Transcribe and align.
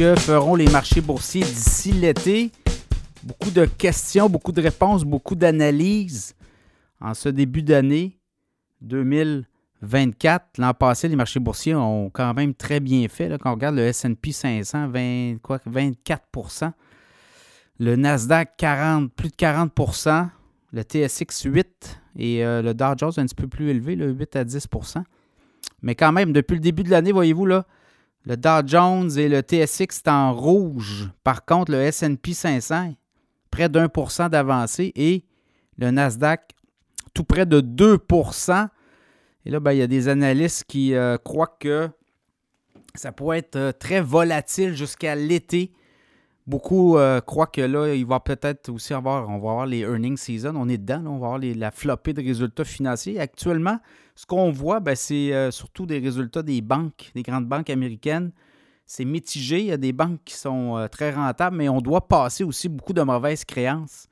que 0.00 0.18
feront 0.18 0.54
les 0.54 0.66
marchés 0.70 1.02
boursiers 1.02 1.42
d'ici 1.42 1.92
l'été. 1.92 2.50
Beaucoup 3.22 3.50
de 3.50 3.66
questions, 3.66 4.30
beaucoup 4.30 4.50
de 4.50 4.62
réponses, 4.62 5.04
beaucoup 5.04 5.34
d'analyses 5.34 6.34
en 7.02 7.12
ce 7.12 7.28
début 7.28 7.60
d'année 7.60 8.18
2024. 8.80 10.56
L'an 10.56 10.72
passé, 10.72 11.06
les 11.06 11.16
marchés 11.16 11.38
boursiers 11.38 11.74
ont 11.74 12.08
quand 12.08 12.32
même 12.32 12.54
très 12.54 12.80
bien 12.80 13.06
fait. 13.08 13.28
quand 13.38 13.50
on 13.50 13.54
regarde 13.56 13.76
le 13.76 13.92
SP 13.92 14.32
500, 14.32 14.88
20, 14.88 15.36
quoi, 15.42 15.58
24% 15.70 16.72
le 17.78 17.96
Nasdaq 17.96 18.56
40, 18.56 19.12
plus 19.12 19.28
de 19.28 19.34
40% 19.34 20.28
le 20.72 20.80
TSX 20.80 21.42
8 21.44 22.00
et 22.16 22.42
euh, 22.42 22.62
le 22.62 22.72
Dow 22.72 22.96
Jones 22.96 23.12
un 23.18 23.26
petit 23.26 23.34
peu 23.34 23.48
plus 23.48 23.68
élevé, 23.68 23.96
le 23.96 24.12
8 24.12 24.36
à 24.36 24.44
10% 24.44 25.02
Mais 25.82 25.94
quand 25.94 26.12
même, 26.12 26.32
depuis 26.32 26.54
le 26.54 26.60
début 26.60 26.84
de 26.84 26.90
l'année, 26.90 27.12
voyez-vous, 27.12 27.44
là, 27.44 27.66
le 28.24 28.36
Dow 28.36 28.66
Jones 28.66 29.10
et 29.18 29.28
le 29.28 29.40
TSX 29.40 30.02
sont 30.04 30.10
en 30.10 30.34
rouge. 30.34 31.08
Par 31.24 31.44
contre, 31.44 31.72
le 31.72 31.90
SP 31.90 32.32
500, 32.32 32.94
près 33.50 33.68
d'un 33.68 33.88
pour 33.88 34.10
cent 34.10 34.28
d'avancée 34.28 34.92
et 34.94 35.24
le 35.78 35.90
Nasdaq, 35.90 36.54
tout 37.14 37.24
près 37.24 37.46
de 37.46 37.60
2% 37.60 38.68
Et 39.46 39.50
là, 39.50 39.60
ben, 39.60 39.72
il 39.72 39.78
y 39.78 39.82
a 39.82 39.86
des 39.86 40.08
analystes 40.08 40.64
qui 40.64 40.94
euh, 40.94 41.16
croient 41.16 41.56
que 41.58 41.88
ça 42.94 43.12
pourrait 43.12 43.38
être 43.38 43.56
euh, 43.56 43.72
très 43.72 44.00
volatile 44.00 44.74
jusqu'à 44.74 45.14
l'été 45.14 45.72
Beaucoup 46.50 46.98
euh, 46.98 47.20
croient 47.20 47.46
que 47.46 47.60
là, 47.60 47.94
il 47.94 48.04
va 48.04 48.18
peut-être 48.18 48.70
aussi 48.70 48.92
avoir, 48.92 49.28
on 49.28 49.38
va 49.38 49.50
avoir 49.50 49.66
les 49.66 49.82
earnings 49.82 50.16
season, 50.16 50.56
on 50.56 50.68
est 50.68 50.78
dedans, 50.78 51.04
on 51.06 51.18
va 51.20 51.28
avoir 51.28 51.38
la 51.38 51.70
flopée 51.70 52.12
de 52.12 52.20
résultats 52.20 52.64
financiers. 52.64 53.20
Actuellement, 53.20 53.78
ce 54.16 54.26
qu'on 54.26 54.50
voit, 54.50 54.80
ben, 54.80 54.96
c'est 54.96 55.32
euh, 55.32 55.52
surtout 55.52 55.86
des 55.86 56.00
résultats 56.00 56.42
des 56.42 56.60
banques, 56.60 57.12
des 57.14 57.22
grandes 57.22 57.46
banques 57.46 57.70
américaines. 57.70 58.32
C'est 58.84 59.04
mitigé, 59.04 59.60
il 59.60 59.66
y 59.66 59.72
a 59.72 59.76
des 59.76 59.92
banques 59.92 60.18
qui 60.24 60.34
sont 60.34 60.76
euh, 60.76 60.88
très 60.88 61.12
rentables, 61.12 61.56
mais 61.56 61.68
on 61.68 61.80
doit 61.80 62.08
passer 62.08 62.42
aussi 62.42 62.68
beaucoup 62.68 62.94
de 62.94 63.02
mauvaises 63.02 63.44
créances 63.44 64.08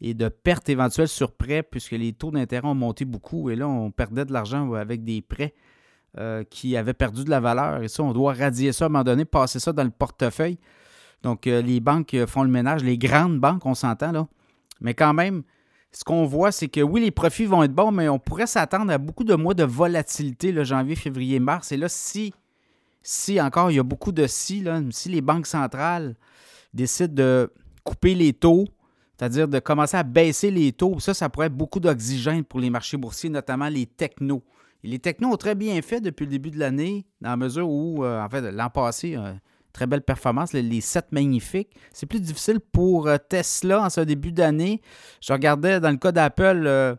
et 0.00 0.14
de 0.14 0.28
pertes 0.30 0.70
éventuelles 0.70 1.08
sur 1.08 1.32
prêts, 1.32 1.62
puisque 1.62 1.92
les 1.92 2.14
taux 2.14 2.30
d'intérêt 2.30 2.66
ont 2.66 2.74
monté 2.74 3.04
beaucoup 3.04 3.50
et 3.50 3.56
là, 3.56 3.68
on 3.68 3.90
perdait 3.90 4.24
de 4.24 4.32
l'argent 4.32 4.72
avec 4.72 5.04
des 5.04 5.20
prêts 5.20 5.52
qui 6.48 6.76
avaient 6.76 6.94
perdu 6.94 7.24
de 7.24 7.30
la 7.30 7.40
valeur. 7.40 7.82
Et 7.82 7.88
ça, 7.88 8.02
on 8.04 8.12
doit 8.12 8.32
radier 8.32 8.72
ça 8.72 8.84
à 8.84 8.86
un 8.86 8.88
moment 8.88 9.04
donné, 9.04 9.26
passer 9.26 9.58
ça 9.58 9.72
dans 9.72 9.84
le 9.84 9.90
portefeuille. 9.90 10.58
Donc, 11.24 11.46
euh, 11.46 11.62
les 11.62 11.80
banques 11.80 12.12
euh, 12.12 12.26
font 12.26 12.42
le 12.42 12.50
ménage, 12.50 12.84
les 12.84 12.98
grandes 12.98 13.40
banques, 13.40 13.64
on 13.64 13.74
s'entend 13.74 14.12
là. 14.12 14.28
Mais 14.82 14.92
quand 14.92 15.14
même, 15.14 15.42
ce 15.90 16.04
qu'on 16.04 16.26
voit, 16.26 16.52
c'est 16.52 16.68
que 16.68 16.82
oui, 16.82 17.00
les 17.00 17.10
profits 17.10 17.46
vont 17.46 17.62
être 17.62 17.74
bons, 17.74 17.90
mais 17.90 18.10
on 18.10 18.18
pourrait 18.18 18.46
s'attendre 18.46 18.92
à 18.92 18.98
beaucoup 18.98 19.24
de 19.24 19.34
mois 19.34 19.54
de 19.54 19.64
volatilité, 19.64 20.52
le 20.52 20.64
janvier, 20.64 20.94
février, 20.94 21.40
mars. 21.40 21.72
Et 21.72 21.78
là, 21.78 21.88
si, 21.88 22.34
si 23.02 23.40
encore, 23.40 23.70
il 23.70 23.76
y 23.76 23.78
a 23.78 23.82
beaucoup 23.82 24.12
de 24.12 24.26
si, 24.26 24.64
si 24.90 25.08
les 25.08 25.22
banques 25.22 25.46
centrales 25.46 26.14
décident 26.74 27.14
de 27.14 27.50
couper 27.84 28.14
les 28.14 28.34
taux, 28.34 28.66
c'est-à-dire 29.16 29.48
de 29.48 29.58
commencer 29.60 29.96
à 29.96 30.02
baisser 30.02 30.50
les 30.50 30.72
taux, 30.72 31.00
ça, 31.00 31.14
ça 31.14 31.30
pourrait 31.30 31.46
être 31.46 31.56
beaucoup 31.56 31.80
d'oxygène 31.80 32.44
pour 32.44 32.60
les 32.60 32.68
marchés 32.68 32.98
boursiers, 32.98 33.30
notamment 33.30 33.68
les 33.68 33.86
technos. 33.86 34.42
Et 34.82 34.88
les 34.88 34.98
technos 34.98 35.32
ont 35.32 35.36
très 35.38 35.54
bien 35.54 35.80
fait 35.80 36.02
depuis 36.02 36.24
le 36.24 36.32
début 36.32 36.50
de 36.50 36.58
l'année, 36.58 37.06
dans 37.22 37.30
la 37.30 37.36
mesure 37.38 37.70
où, 37.70 38.04
euh, 38.04 38.22
en 38.22 38.28
fait, 38.28 38.42
l'an 38.50 38.68
passé, 38.68 39.16
Très 39.74 39.88
belle 39.88 40.02
performance, 40.02 40.52
les, 40.52 40.80
7 40.80 41.10
magnifiques. 41.10 41.74
C'est 41.92 42.06
plus 42.06 42.20
difficile 42.20 42.60
pour 42.60 43.08
euh, 43.08 43.16
Tesla 43.18 43.82
en 43.82 43.90
ce 43.90 44.00
début 44.02 44.30
d'année. 44.30 44.80
Je 45.20 45.32
regardais 45.32 45.80
dans 45.80 45.90
le 45.90 45.96
cas 45.96 46.12
d'Apple, 46.12 46.62
euh, 46.64 46.94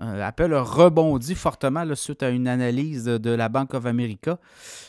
euh, 0.00 0.26
Apple 0.26 0.52
a 0.52 0.62
rebondi 0.62 1.36
fortement 1.36 1.84
suite 1.94 2.24
à 2.24 2.30
une 2.30 2.48
analyse 2.48 3.04
de, 3.04 3.30
la 3.30 3.48
Bank 3.48 3.72
of 3.72 3.86
America. 3.86 4.40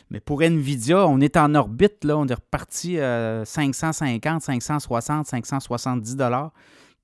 Mais 0.10 0.20
pour 0.20 0.42
Nvidia, 0.42 1.08
on 1.08 1.22
est 1.22 1.38
en 1.38 1.54
orbite, 1.54 2.04
là, 2.04 2.18
on 2.18 2.28
est 2.28 2.34
reparti 2.34 3.00
à 3.00 3.46
550, 3.46 4.42
560, 4.42 5.28
570 5.28 6.16
dollars. 6.16 6.52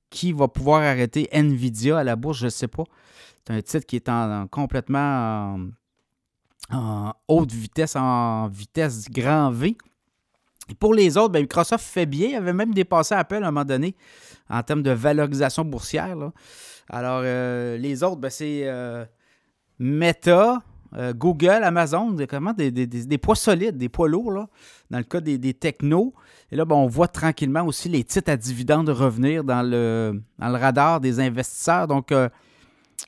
Qui 0.09 0.31
va 0.34 0.47
pouvoir 0.47 0.81
arrêter 0.81 1.30
Nvidia 1.31 2.00
à 2.00 2.03
la 2.03 2.16
bourse, 2.16 2.40
je 2.40 2.46
ne 2.46 2.50
sais 2.50 2.68
pas. 2.68 2.86
C'est 3.46 3.53
un 3.53 3.62
titre 3.62 3.86
qui 3.86 3.97
est 3.97 4.09
en, 4.09 4.47
complètement 4.47 5.59
en 6.72 7.13
haute 7.28 7.52
vitesse, 7.52 7.96
en 7.96 8.47
vitesse 8.47 9.07
grand 9.07 9.52
V 9.52 9.78
pour 10.74 10.94
les 10.94 11.18
autres, 11.18 11.30
ben, 11.30 11.42
Microsoft 11.42 11.86
fait 11.86 12.06
bien. 12.06 12.30
Il 12.30 12.36
avait 12.36 12.53
même 12.53 12.74
dépassé 12.74 13.14
Apple 13.14 13.36
à 13.36 13.48
un 13.48 13.52
moment 13.52 13.66
donné 13.66 13.96
en 14.50 14.62
termes 14.64 14.84
de 14.84 14.92
valorisation 14.92 15.64
boursière. 15.64 16.16
Alors, 16.90 17.22
euh, 17.24 17.78
les 17.78 18.03
autres, 18.03 18.18
ben, 18.18 18.30
c'est 18.30 18.62
euh, 18.66 19.06
Meta, 19.80 20.62
euh, 20.96 21.14
Google, 21.14 21.64
Amazon, 21.64 22.16
comment, 22.30 22.54
des, 22.54 23.18
poids 23.18 23.36
solides, 23.36 23.78
des 23.78 23.90
poids 23.90 24.08
lourds, 24.08 24.48
dans 24.90 24.98
le 24.98 25.04
cas 25.04 25.22
des, 25.22 25.54
technos. 25.54 26.14
Et 26.52 26.56
là, 26.56 26.66
ben, 26.66 26.75
on 26.75 26.88
voit 26.88 27.08
tranquillement 27.08 27.66
aussi 27.66 27.90
les 27.90 28.04
titres 28.04 28.31
à 28.31 28.38
dividendes 28.38 28.90
revenir 28.90 29.44
dans 29.44 29.64
le, 29.64 30.22
dans 30.40 30.50
le 30.50 30.58
radar 30.58 31.00
des 31.00 31.20
investisseurs. 31.20 31.88
Donc, 31.88 32.12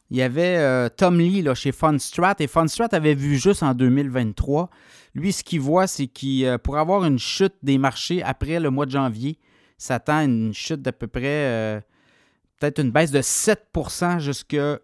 il 0.09 0.17
y 0.17 0.21
avait 0.21 0.89
Tom 0.91 1.19
Lee 1.19 1.41
là, 1.41 1.53
chez 1.53 1.71
Fundstrat, 1.71 2.35
et 2.39 2.47
Fundstrat 2.47 2.89
avait 2.91 3.15
vu 3.15 3.37
juste 3.37 3.63
en 3.63 3.73
2023 3.73 4.69
lui, 5.17 5.33
ce 5.33 5.43
qu'il 5.43 5.61
voit, 5.61 5.87
c'est 5.87 6.05
qu'il 6.05 6.45
euh, 6.45 6.57
pour 6.59 6.77
avoir 6.77 7.03
une 7.03 7.17
chute 7.17 7.55
des 7.63 7.79
marchés 7.79 8.21
après 8.21 8.59
le 8.59 8.69
mois 8.69 8.85
de 8.85 8.91
janvier, 8.91 9.39
s'attend 9.77 10.17
à 10.17 10.23
une 10.23 10.53
chute 10.53 10.81
d'à 10.83 10.91
peu 10.91 11.07
près, 11.07 11.23
euh, 11.25 11.81
peut-être 12.59 12.79
une 12.79 12.91
baisse 12.91 13.09
de 13.09 13.21
7 13.21 13.67
jusqu'à 14.19 14.79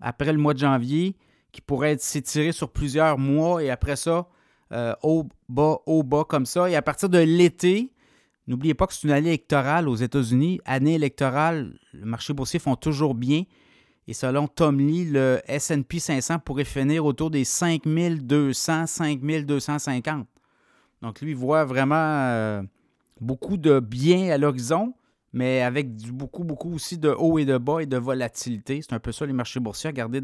après 0.00 0.32
le 0.32 0.38
mois 0.38 0.52
de 0.52 0.58
janvier, 0.58 1.16
qui 1.52 1.62
pourrait 1.62 1.96
s'étirer 1.98 2.52
sur 2.52 2.70
plusieurs 2.70 3.16
mois 3.16 3.62
et 3.62 3.70
après 3.70 3.96
ça, 3.96 4.28
euh, 4.72 4.94
au 5.02 5.26
bas, 5.48 5.78
au 5.86 6.02
bas 6.02 6.24
comme 6.28 6.44
ça. 6.44 6.68
Et 6.68 6.76
à 6.76 6.82
partir 6.82 7.08
de 7.08 7.18
l'été, 7.18 7.92
n'oubliez 8.46 8.74
pas 8.74 8.86
que 8.86 8.92
c'est 8.92 9.06
une 9.06 9.12
année 9.12 9.28
électorale 9.28 9.88
aux 9.88 9.96
États-Unis. 9.96 10.60
Année 10.66 10.94
électorale, 10.94 11.78
le 11.92 12.04
marché 12.04 12.34
boursier 12.34 12.58
font 12.58 12.76
toujours 12.76 13.14
bien. 13.14 13.44
Et 14.08 14.14
selon 14.14 14.48
Tom 14.48 14.78
Lee, 14.80 15.04
le 15.04 15.40
SP 15.46 15.98
500 15.98 16.40
pourrait 16.40 16.64
finir 16.64 17.04
autour 17.04 17.30
des 17.30 17.44
5200, 17.44 18.86
5250. 18.86 20.26
Donc, 21.02 21.20
lui, 21.20 21.30
il 21.30 21.36
voit 21.36 21.64
vraiment 21.64 21.94
euh, 21.96 22.62
beaucoup 23.20 23.56
de 23.56 23.80
bien 23.80 24.30
à 24.30 24.38
l'horizon, 24.38 24.94
mais 25.32 25.62
avec 25.62 25.94
beaucoup, 26.10 26.44
beaucoup 26.44 26.74
aussi 26.74 26.98
de 26.98 27.10
haut 27.10 27.38
et 27.38 27.44
de 27.44 27.58
bas 27.58 27.80
et 27.80 27.86
de 27.86 27.96
volatilité. 27.96 28.80
C'est 28.82 28.94
un 28.94 28.98
peu 29.00 29.12
ça, 29.12 29.24
les 29.24 29.32
marchés 29.32 29.60
boursiers. 29.60 29.90
Regardez, 29.90 30.20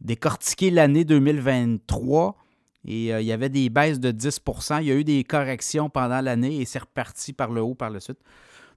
décortiquer 0.00 0.70
l'année 0.70 1.04
2023, 1.04 2.36
et 2.84 3.14
euh, 3.14 3.20
il 3.20 3.26
y 3.26 3.32
avait 3.32 3.48
des 3.48 3.70
baisses 3.70 4.00
de 4.00 4.10
10% 4.10 4.80
Il 4.80 4.88
y 4.88 4.90
a 4.90 4.94
eu 4.94 5.04
des 5.04 5.22
corrections 5.22 5.88
pendant 5.88 6.20
l'année 6.20 6.60
et 6.60 6.64
c'est 6.64 6.80
reparti 6.80 7.32
par 7.32 7.50
le 7.50 7.60
haut 7.60 7.74
par 7.74 7.90
la 7.90 8.00
suite. 8.00 8.18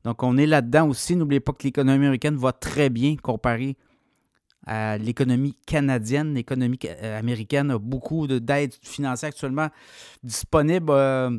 Donc, 0.03 0.21
on 0.21 0.37
est 0.37 0.45
là-dedans 0.45 0.87
aussi. 0.87 1.15
N'oubliez 1.15 1.39
pas 1.39 1.53
que 1.53 1.63
l'économie 1.63 2.05
américaine 2.05 2.35
va 2.35 2.51
très 2.51 2.91
bien 2.91 3.15
comparé 3.15 3.75
à 4.65 4.97
l'économie 4.97 5.55
canadienne. 5.65 6.33
L'économie 6.33 6.79
euh, 6.85 7.19
américaine 7.19 7.71
a 7.71 7.77
beaucoup 7.77 8.27
d'aides 8.27 8.73
financières 8.81 9.29
actuellement 9.29 9.69
disponibles. 10.23 10.91
Euh, 10.91 11.37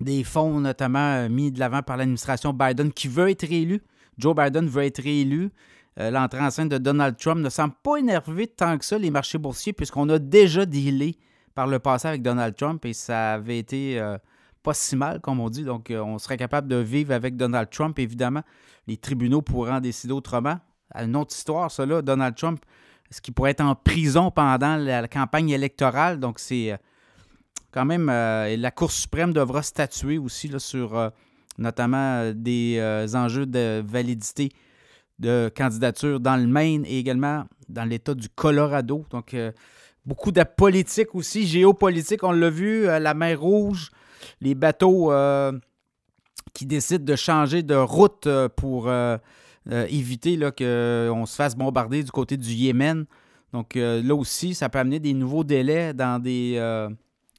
des 0.00 0.24
fonds 0.24 0.60
notamment 0.60 0.98
euh, 0.98 1.28
mis 1.28 1.52
de 1.52 1.60
l'avant 1.60 1.82
par 1.82 1.96
l'administration 1.96 2.52
Biden 2.52 2.92
qui 2.92 3.08
veut 3.08 3.30
être 3.30 3.46
réélu. 3.46 3.82
Joe 4.18 4.34
Biden 4.34 4.66
veut 4.66 4.84
être 4.84 5.02
réélu. 5.02 5.50
L'entrée 5.96 6.40
en 6.40 6.50
scène 6.50 6.68
de 6.68 6.78
Donald 6.78 7.18
Trump 7.18 7.40
ne 7.42 7.50
semble 7.50 7.74
pas 7.82 7.96
énerver 7.96 8.46
tant 8.46 8.78
que 8.78 8.84
ça 8.86 8.96
les 8.96 9.10
marchés 9.10 9.36
boursiers 9.36 9.74
puisqu'on 9.74 10.08
a 10.08 10.18
déjà 10.18 10.64
dealé 10.64 11.16
par 11.54 11.66
le 11.66 11.78
passé 11.78 12.08
avec 12.08 12.22
Donald 12.22 12.56
Trump 12.56 12.82
et 12.86 12.94
ça 12.94 13.34
avait 13.34 13.58
été 13.58 14.00
pas 14.62 14.72
si 14.72 14.96
mal, 14.96 15.20
comme 15.20 15.40
on 15.40 15.50
dit. 15.50 15.64
Donc, 15.64 15.92
on 15.94 16.18
serait 16.18 16.38
capable 16.38 16.68
de 16.68 16.76
vivre 16.76 17.12
avec 17.12 17.36
Donald 17.36 17.68
Trump, 17.70 17.98
évidemment. 17.98 18.42
Les 18.86 18.96
tribunaux 18.96 19.42
pourront 19.42 19.74
en 19.74 19.80
décider 19.80 20.14
autrement 20.14 20.58
une 20.94 21.16
autre 21.16 21.34
histoire, 21.34 21.70
ça, 21.70 21.86
là, 21.86 22.02
Donald 22.02 22.34
Trump, 22.34 22.64
ce 23.10 23.20
qui 23.20 23.32
pourrait 23.32 23.52
être 23.52 23.60
en 23.60 23.74
prison 23.74 24.30
pendant 24.30 24.76
la, 24.76 25.06
campagne 25.08 25.50
électorale? 25.50 26.20
Donc, 26.20 26.38
c'est 26.38 26.72
euh, 26.72 26.76
quand 27.72 27.84
même. 27.84 28.08
Euh, 28.08 28.56
la 28.56 28.70
Cour 28.70 28.90
suprême 28.90 29.32
devra 29.32 29.62
statuer 29.62 30.18
aussi 30.18 30.48
là, 30.48 30.58
sur 30.58 30.96
euh, 30.96 31.10
notamment 31.58 32.32
des 32.34 32.80
enjeux 33.14 33.46
de 33.46 33.82
validité 33.84 34.50
de 35.18 35.50
candidature 35.54 36.18
dans 36.18 36.36
le 36.36 36.46
Maine 36.46 36.84
et 36.86 36.98
également 36.98 37.44
dans 37.68 37.84
l'État 37.84 38.14
du 38.14 38.28
Colorado. 38.30 39.04
Donc, 39.10 39.36
beaucoup 40.06 40.32
de 40.32 40.42
politique 40.42 41.14
aussi, 41.14 41.46
géopolitique. 41.46 42.24
On 42.24 42.32
l'a 42.32 42.48
vu, 42.48 42.86
la 42.86 43.12
mer 43.12 43.38
Rouge, 43.38 43.90
les 44.40 44.54
bateaux 44.54 45.12
qui 46.54 46.64
décident 46.64 47.04
de 47.04 47.16
changer 47.16 47.62
de 47.62 47.74
route 47.74 48.26
pour 48.56 48.88
euh, 49.70 49.86
éviter 49.88 50.36
qu'on 50.36 50.52
euh, 50.62 51.26
se 51.26 51.36
fasse 51.36 51.56
bombarder 51.56 52.02
du 52.02 52.10
côté 52.10 52.36
du 52.36 52.50
Yémen. 52.50 53.04
Donc 53.52 53.76
euh, 53.76 54.02
là 54.02 54.14
aussi, 54.14 54.54
ça 54.54 54.68
peut 54.68 54.78
amener 54.78 54.98
des 54.98 55.14
nouveaux 55.14 55.44
délais 55.44 55.94
dans 55.94 56.20
des, 56.20 56.58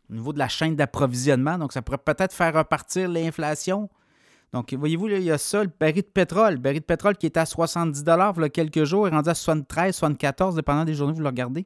au 0.09 0.13
niveau 0.13 0.33
de 0.33 0.39
la 0.39 0.47
chaîne 0.47 0.75
d'approvisionnement. 0.75 1.57
Donc 1.57 1.73
ça 1.73 1.81
pourrait 1.81 1.97
peut-être 1.97 2.33
faire 2.33 2.53
repartir 2.53 3.09
l'inflation. 3.09 3.89
Donc, 4.53 4.73
voyez-vous, 4.73 5.07
il 5.07 5.23
y 5.23 5.31
a 5.31 5.37
ça, 5.37 5.63
le 5.63 5.69
baril 5.79 6.01
de 6.01 6.07
pétrole. 6.07 6.55
Le 6.55 6.59
baril 6.59 6.81
de 6.81 6.85
pétrole 6.85 7.15
qui 7.15 7.25
était 7.25 7.39
à 7.39 7.45
70 7.45 8.03
il 8.05 8.41
y 8.41 8.43
a 8.43 8.49
quelques 8.49 8.83
jours, 8.83 9.07
est 9.07 9.11
rendu 9.11 9.29
à 9.29 9.33
73, 9.33 9.95
74, 9.95 10.55
dépendant 10.55 10.83
des 10.83 10.93
journées, 10.93 11.13
vous 11.13 11.21
le 11.21 11.27
regardez. 11.27 11.65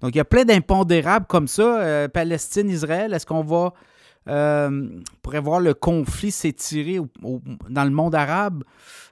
Donc, 0.00 0.14
il 0.14 0.16
y 0.16 0.20
a 0.20 0.24
plein 0.24 0.46
d'impondérables 0.46 1.26
comme 1.26 1.46
ça. 1.46 2.08
Palestine, 2.08 2.70
Israël, 2.70 3.12
est-ce 3.12 3.26
qu'on 3.26 3.42
va 3.42 3.74
on 4.26 5.02
pourrait 5.22 5.40
voir 5.40 5.60
le 5.60 5.74
conflit 5.74 6.30
s'étirer 6.30 6.98
dans 7.68 7.84
le 7.84 7.90
monde 7.90 8.14
arabe, 8.14 8.64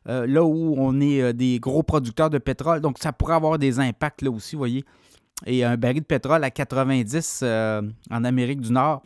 là 0.07 0.45
où 0.45 0.75
on 0.79 1.01
est 1.01 1.33
des 1.33 1.59
gros 1.59 1.83
producteurs 1.83 2.31
de 2.31 2.39
pétrole. 2.39 2.81
Donc, 2.81 2.99
ça 2.99 3.13
pourrait 3.13 3.35
avoir 3.35 3.59
des 3.59 3.81
impacts 3.81 4.23
là 4.23 4.31
aussi, 4.31 4.57
vous 4.57 4.61
voyez. 4.61 4.85
Et 5.47 5.65
un 5.65 5.77
baril 5.77 6.01
de 6.01 6.07
pétrole 6.07 6.45
à 6.45 6.51
90 6.51 7.43
en 7.43 8.25
Amérique 8.25 8.61
du 8.61 8.73
Nord, 8.73 9.03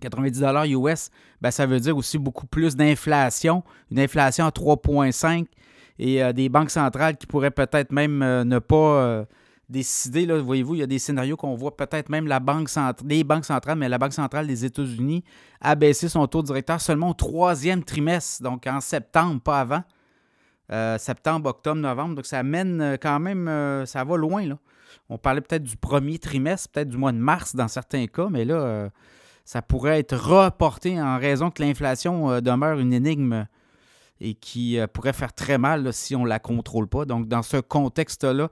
90 0.00 0.42
US, 0.68 1.10
ben, 1.40 1.50
ça 1.50 1.66
veut 1.66 1.80
dire 1.80 1.96
aussi 1.96 2.18
beaucoup 2.18 2.46
plus 2.46 2.76
d'inflation, 2.76 3.62
une 3.90 4.00
inflation 4.00 4.44
à 4.44 4.50
3,5 4.50 5.46
et 5.98 6.22
euh, 6.22 6.32
des 6.32 6.48
banques 6.48 6.70
centrales 6.70 7.16
qui 7.16 7.26
pourraient 7.26 7.50
peut-être 7.50 7.92
même 7.92 8.22
euh, 8.22 8.44
ne 8.44 8.58
pas 8.58 8.76
euh, 8.76 9.24
décider. 9.68 10.26
Là, 10.26 10.40
voyez-vous, 10.40 10.74
il 10.74 10.78
y 10.78 10.82
a 10.82 10.86
des 10.86 10.98
scénarios 10.98 11.36
qu'on 11.36 11.54
voit 11.54 11.76
peut-être 11.76 12.08
même 12.08 12.26
la 12.26 12.40
banque 12.40 12.68
centrale, 12.68 13.24
banques 13.24 13.44
centrales, 13.44 13.78
mais 13.78 13.88
la 13.88 13.98
Banque 13.98 14.12
centrale 14.12 14.46
des 14.46 14.64
États-Unis 14.64 15.24
a 15.60 15.74
baissé 15.74 16.08
son 16.08 16.26
taux 16.26 16.42
directeur 16.42 16.80
seulement 16.80 17.10
au 17.10 17.14
troisième 17.14 17.82
trimestre, 17.82 18.42
donc 18.42 18.66
en 18.66 18.80
septembre, 18.80 19.40
pas 19.40 19.60
avant. 19.60 20.98
septembre, 20.98 21.50
octobre, 21.50 21.80
novembre. 21.80 22.16
Donc 22.16 22.26
ça 22.26 22.42
mène 22.42 22.96
quand 23.00 23.18
même, 23.20 23.84
ça 23.86 24.04
va 24.04 24.16
loin. 24.16 24.44
On 25.08 25.18
parlait 25.18 25.40
peut-être 25.40 25.62
du 25.62 25.76
premier 25.76 26.18
trimestre, 26.18 26.70
peut-être 26.70 26.88
du 26.88 26.96
mois 26.96 27.12
de 27.12 27.18
mars 27.18 27.54
dans 27.54 27.68
certains 27.68 28.06
cas, 28.06 28.28
mais 28.30 28.44
là, 28.44 28.90
ça 29.46 29.62
pourrait 29.62 30.00
être 30.00 30.16
reporté 30.16 31.00
en 31.00 31.18
raison 31.18 31.50
que 31.50 31.62
l'inflation 31.62 32.30
euh, 32.30 32.40
demeure 32.40 32.80
une 32.80 32.92
énigme 32.92 33.46
et 34.20 34.34
qui 34.34 34.78
euh, 34.78 34.88
pourrait 34.88 35.12
faire 35.12 35.32
très 35.32 35.56
mal 35.56 35.92
si 35.92 36.16
on 36.16 36.24
ne 36.24 36.28
la 36.28 36.40
contrôle 36.40 36.88
pas. 36.88 37.04
Donc, 37.04 37.28
dans 37.28 37.42
ce 37.42 37.58
contexte-là, 37.58 38.50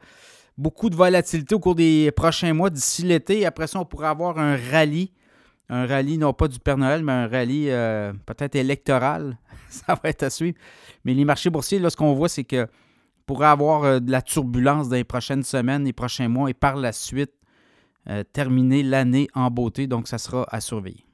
beaucoup 0.57 0.91
de 0.91 0.97
volatilité 0.97 1.55
au 1.55 1.61
cours 1.61 1.75
des 1.75 2.11
prochains 2.13 2.53
mois 2.53 2.71
d'ici 2.71 3.03
l'été. 3.03 3.45
Après 3.47 3.67
ça, 3.67 3.81
on 3.81 3.85
pourrait 3.85 4.09
avoir 4.09 4.39
un 4.39 4.57
rallye. 4.57 5.13
Un 5.69 5.87
rallye, 5.87 6.19
non 6.19 6.33
pas 6.33 6.49
du 6.49 6.59
Père 6.59 6.77
Noël, 6.77 7.03
mais 7.03 7.13
un 7.13 7.27
rallye 7.27 7.71
euh, 7.71 8.13
peut-être 8.27 8.55
électoral. 8.55 9.39
ça 9.69 9.99
va 10.03 10.11
être 10.11 10.25
à 10.25 10.31
suivre. 10.31 10.57
Mais 11.05 11.15
les 11.15 11.25
marchés 11.25 11.51
boursiers, 11.51 11.79
là, 11.79 11.91
ce 11.91 11.97
qu'on 11.97 12.15
voit, 12.15 12.29
c'est 12.29 12.45
que 12.45 12.67
pourrait 13.27 13.47
avoir 13.47 14.01
de 14.01 14.11
la 14.11 14.21
turbulence 14.21 14.89
dans 14.89 14.97
les 14.97 15.05
prochaines 15.05 15.43
semaines, 15.43 15.85
les 15.85 15.95
prochains 15.95 16.29
mois 16.29 16.51
et 16.51 16.55
par 16.55 16.77
la 16.77 16.93
suite, 16.93 17.33
euh, 18.11 18.23
terminer 18.23 18.83
l'année 18.83 19.29
en 19.35 19.51
beauté. 19.51 19.87
Donc, 19.87 20.09
ça 20.09 20.19
sera 20.19 20.47
à 20.51 20.61
surveiller. 20.61 21.07